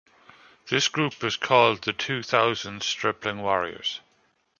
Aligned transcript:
This 0.67 0.87
group 0.87 1.21
was 1.21 1.37
called 1.37 1.83
the 1.83 1.93
two 1.93 2.23
thousand 2.23 2.81
stripling 2.81 3.37
warriors. 3.43 3.99